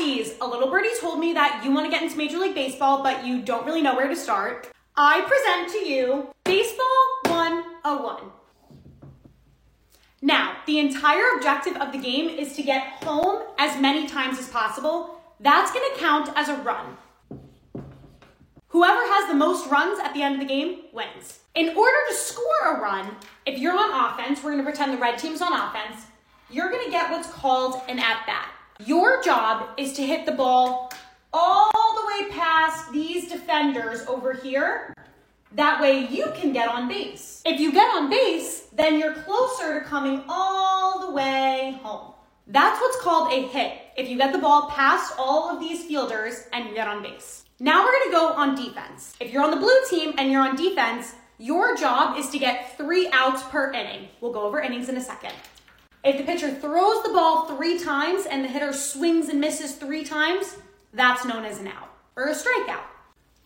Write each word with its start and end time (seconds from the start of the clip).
besties, 0.00 0.34
a 0.40 0.46
little 0.46 0.70
birdie 0.70 0.88
told 1.00 1.18
me 1.18 1.32
that 1.32 1.62
you 1.64 1.72
want 1.72 1.86
to 1.86 1.90
get 1.90 2.02
into 2.02 2.16
Major 2.16 2.38
League 2.38 2.54
Baseball, 2.54 3.02
but 3.02 3.24
you 3.24 3.42
don't 3.42 3.66
really 3.66 3.82
know 3.82 3.94
where 3.94 4.08
to 4.08 4.16
start. 4.16 4.68
I 4.96 5.20
present 5.22 5.72
to 5.72 5.88
you 5.88 6.28
Baseball 6.44 6.86
101. 7.26 8.22
Now, 10.22 10.56
the 10.66 10.78
entire 10.78 11.36
objective 11.36 11.76
of 11.76 11.92
the 11.92 11.98
game 11.98 12.28
is 12.28 12.54
to 12.56 12.62
get 12.62 13.02
home 13.04 13.42
as 13.58 13.80
many 13.80 14.06
times 14.06 14.38
as 14.38 14.48
possible. 14.48 15.20
That's 15.40 15.72
going 15.72 15.90
to 15.94 16.00
count 16.00 16.30
as 16.36 16.48
a 16.48 16.56
run. 16.56 16.96
Whoever 18.68 19.00
has 19.00 19.28
the 19.28 19.34
most 19.34 19.68
runs 19.70 19.98
at 19.98 20.12
the 20.14 20.22
end 20.22 20.34
of 20.34 20.40
the 20.40 20.46
game 20.46 20.82
wins. 20.92 21.40
In 21.54 21.76
order 21.76 21.96
to 22.08 22.14
score 22.14 22.76
a 22.76 22.80
run, 22.80 23.16
if 23.46 23.58
you're 23.58 23.76
on 23.76 24.12
offense, 24.12 24.42
we're 24.42 24.52
going 24.52 24.64
to 24.64 24.70
pretend 24.70 24.92
the 24.92 24.98
red 24.98 25.18
team's 25.18 25.40
on 25.40 25.52
offense, 25.52 26.06
you're 26.50 26.70
going 26.70 26.84
to 26.84 26.90
get 26.90 27.10
what's 27.10 27.28
called 27.28 27.80
an 27.88 27.98
at 27.98 28.26
bat. 28.26 28.50
Your 28.86 29.22
job 29.22 29.68
is 29.76 29.92
to 29.94 30.06
hit 30.06 30.24
the 30.24 30.32
ball 30.32 30.90
all 31.34 31.70
the 31.70 32.06
way 32.06 32.30
past 32.30 32.90
these 32.92 33.28
defenders 33.28 34.06
over 34.06 34.32
here. 34.32 34.94
That 35.52 35.82
way 35.82 36.06
you 36.06 36.32
can 36.34 36.52
get 36.52 36.68
on 36.68 36.88
base. 36.88 37.42
If 37.44 37.60
you 37.60 37.72
get 37.72 37.94
on 37.94 38.08
base, 38.08 38.68
then 38.72 38.98
you're 38.98 39.14
closer 39.14 39.80
to 39.80 39.86
coming 39.86 40.22
all 40.28 41.06
the 41.06 41.12
way 41.12 41.78
home. 41.82 42.14
That's 42.46 42.80
what's 42.80 43.00
called 43.02 43.32
a 43.32 43.48
hit. 43.48 43.72
If 43.98 44.08
you 44.08 44.16
get 44.16 44.32
the 44.32 44.38
ball 44.38 44.70
past 44.70 45.12
all 45.18 45.50
of 45.50 45.60
these 45.60 45.84
fielders 45.84 46.46
and 46.52 46.66
you 46.66 46.74
get 46.74 46.88
on 46.88 47.02
base. 47.02 47.44
Now 47.58 47.84
we're 47.84 47.92
gonna 47.92 48.12
go 48.12 48.32
on 48.32 48.54
defense. 48.54 49.14
If 49.20 49.30
you're 49.30 49.42
on 49.42 49.50
the 49.50 49.58
blue 49.58 49.80
team 49.90 50.14
and 50.16 50.32
you're 50.32 50.40
on 50.40 50.56
defense, 50.56 51.14
your 51.38 51.76
job 51.76 52.16
is 52.16 52.30
to 52.30 52.38
get 52.38 52.78
three 52.78 53.10
outs 53.12 53.42
per 53.42 53.72
inning. 53.72 54.08
We'll 54.22 54.32
go 54.32 54.42
over 54.42 54.60
innings 54.60 54.88
in 54.88 54.96
a 54.96 55.02
second. 55.02 55.34
If 56.02 56.16
the 56.16 56.24
pitcher 56.24 56.50
throws 56.50 57.02
the 57.02 57.10
ball 57.12 57.44
three 57.44 57.78
times 57.78 58.24
and 58.24 58.42
the 58.42 58.48
hitter 58.48 58.72
swings 58.72 59.28
and 59.28 59.38
misses 59.38 59.74
three 59.74 60.02
times, 60.02 60.56
that's 60.94 61.26
known 61.26 61.44
as 61.44 61.58
an 61.58 61.68
out 61.68 61.90
or 62.16 62.28
a 62.28 62.34
strikeout. 62.34 62.84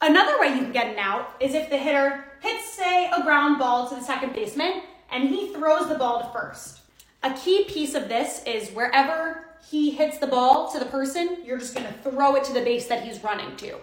Another 0.00 0.38
way 0.38 0.48
you 0.48 0.60
can 0.60 0.72
get 0.72 0.86
an 0.86 0.98
out 0.98 1.34
is 1.40 1.54
if 1.54 1.68
the 1.68 1.76
hitter 1.76 2.24
hits, 2.40 2.72
say, 2.74 3.10
a 3.10 3.22
ground 3.22 3.58
ball 3.58 3.88
to 3.88 3.96
the 3.96 4.02
second 4.02 4.34
baseman 4.34 4.82
and 5.10 5.28
he 5.28 5.52
throws 5.52 5.88
the 5.88 5.96
ball 5.96 6.20
to 6.20 6.28
first. 6.38 6.80
A 7.24 7.32
key 7.34 7.64
piece 7.64 7.94
of 7.94 8.08
this 8.08 8.42
is 8.44 8.70
wherever 8.70 9.46
he 9.68 9.90
hits 9.90 10.18
the 10.18 10.26
ball 10.26 10.70
to 10.70 10.78
the 10.78 10.84
person, 10.84 11.38
you're 11.44 11.58
just 11.58 11.74
going 11.74 11.86
to 11.86 12.10
throw 12.10 12.36
it 12.36 12.44
to 12.44 12.52
the 12.52 12.60
base 12.60 12.86
that 12.86 13.02
he's 13.02 13.24
running 13.24 13.56
to. 13.56 13.76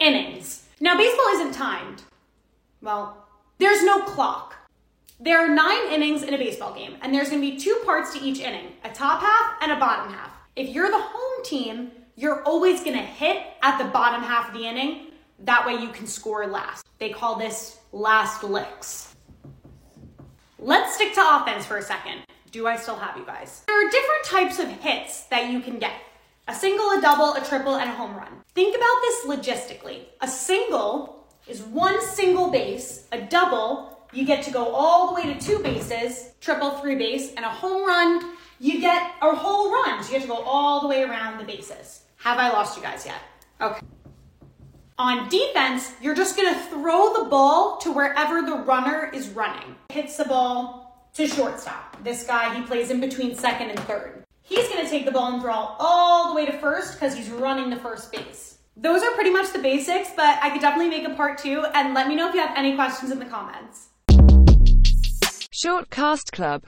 Innings. 0.00 0.64
Now, 0.80 0.96
baseball 0.96 1.28
isn't 1.34 1.52
timed. 1.52 2.02
Well, 2.80 3.26
there's 3.58 3.84
no 3.84 4.02
clock. 4.02 4.54
There 5.18 5.38
are 5.38 5.48
nine 5.48 5.90
innings 5.90 6.22
in 6.22 6.34
a 6.34 6.38
baseball 6.38 6.74
game, 6.74 6.96
and 7.00 7.14
there's 7.14 7.30
going 7.30 7.40
to 7.40 7.50
be 7.50 7.56
two 7.56 7.80
parts 7.86 8.12
to 8.12 8.22
each 8.22 8.38
inning 8.38 8.72
a 8.84 8.90
top 8.90 9.22
half 9.22 9.54
and 9.62 9.72
a 9.72 9.76
bottom 9.76 10.12
half. 10.12 10.30
If 10.56 10.68
you're 10.68 10.90
the 10.90 11.00
home 11.00 11.44
team, 11.44 11.90
you're 12.16 12.42
always 12.42 12.84
going 12.84 12.98
to 12.98 13.02
hit 13.02 13.42
at 13.62 13.78
the 13.78 13.86
bottom 13.86 14.22
half 14.22 14.48
of 14.48 14.54
the 14.60 14.66
inning. 14.66 15.12
That 15.38 15.66
way 15.66 15.74
you 15.74 15.88
can 15.88 16.06
score 16.06 16.46
last. 16.46 16.86
They 16.98 17.08
call 17.08 17.36
this 17.36 17.78
last 17.92 18.44
licks. 18.44 19.16
Let's 20.58 20.94
stick 20.96 21.14
to 21.14 21.22
offense 21.22 21.64
for 21.64 21.78
a 21.78 21.82
second. 21.82 22.20
Do 22.50 22.66
I 22.66 22.76
still 22.76 22.96
have 22.96 23.16
you 23.16 23.24
guys? 23.24 23.62
There 23.66 23.86
are 23.86 23.90
different 23.90 24.24
types 24.24 24.58
of 24.58 24.68
hits 24.82 25.22
that 25.28 25.50
you 25.50 25.60
can 25.60 25.78
get 25.78 25.94
a 26.46 26.54
single, 26.54 26.90
a 26.90 27.00
double, 27.00 27.34
a 27.34 27.44
triple, 27.44 27.76
and 27.76 27.88
a 27.88 27.94
home 27.94 28.14
run. 28.14 28.42
Think 28.54 28.76
about 28.76 29.00
this 29.00 29.26
logistically. 29.26 30.04
A 30.20 30.28
single 30.28 31.26
is 31.48 31.62
one 31.62 32.02
single 32.02 32.50
base, 32.50 33.06
a 33.12 33.22
double 33.22 33.95
you 34.12 34.24
get 34.24 34.44
to 34.44 34.50
go 34.50 34.74
all 34.74 35.08
the 35.08 35.14
way 35.14 35.32
to 35.32 35.40
two 35.40 35.58
bases, 35.60 36.32
triple 36.40 36.70
three 36.78 36.96
base, 36.96 37.32
and 37.34 37.44
a 37.44 37.48
home 37.48 37.86
run, 37.86 38.36
you 38.58 38.80
get 38.80 39.12
a 39.22 39.34
whole 39.34 39.72
run. 39.72 40.02
So 40.02 40.12
you 40.12 40.18
get 40.18 40.22
to 40.22 40.28
go 40.28 40.42
all 40.42 40.80
the 40.80 40.88
way 40.88 41.02
around 41.02 41.38
the 41.38 41.44
bases. 41.44 42.02
Have 42.16 42.38
I 42.38 42.48
lost 42.48 42.76
you 42.76 42.82
guys 42.82 43.04
yet? 43.04 43.20
Okay. 43.60 43.80
On 44.98 45.28
defense, 45.28 45.92
you're 46.00 46.14
just 46.14 46.36
gonna 46.36 46.58
throw 46.70 47.22
the 47.22 47.28
ball 47.28 47.76
to 47.78 47.92
wherever 47.92 48.40
the 48.40 48.56
runner 48.56 49.10
is 49.12 49.28
running. 49.28 49.76
Hits 49.90 50.16
the 50.16 50.24
ball 50.24 51.10
to 51.14 51.26
shortstop. 51.26 52.02
This 52.02 52.24
guy, 52.24 52.54
he 52.54 52.62
plays 52.62 52.90
in 52.90 53.00
between 53.00 53.34
second 53.36 53.70
and 53.70 53.78
third. 53.80 54.24
He's 54.42 54.68
gonna 54.68 54.88
take 54.88 55.04
the 55.04 55.12
ball 55.12 55.34
and 55.34 55.42
throw 55.42 55.52
all 55.52 56.28
the 56.28 56.34
way 56.34 56.46
to 56.46 56.52
first 56.58 56.94
because 56.94 57.14
he's 57.14 57.28
running 57.28 57.68
the 57.68 57.76
first 57.76 58.10
base. 58.10 58.58
Those 58.76 59.02
are 59.02 59.10
pretty 59.12 59.30
much 59.30 59.52
the 59.52 59.58
basics, 59.58 60.10
but 60.14 60.38
I 60.42 60.50
could 60.50 60.60
definitely 60.60 60.90
make 60.90 61.06
a 61.06 61.14
part 61.14 61.38
two 61.38 61.64
and 61.74 61.94
let 61.94 62.08
me 62.08 62.14
know 62.14 62.28
if 62.28 62.34
you 62.34 62.40
have 62.40 62.56
any 62.56 62.74
questions 62.74 63.10
in 63.10 63.18
the 63.18 63.24
comments. 63.24 63.88
Short 65.58 65.88
Cast 65.88 66.32
Club 66.32 66.64